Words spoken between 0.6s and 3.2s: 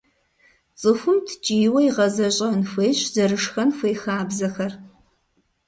ЦӀыхум ткӀийуэ игъэзэщӀэн хуейщ